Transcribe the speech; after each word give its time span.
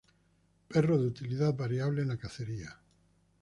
Perro 0.67 0.97
de 0.97 1.05
utilidad 1.05 1.55
variable 1.55 2.01
en 2.01 2.07
la 2.07 2.17
cacería. 2.17 2.75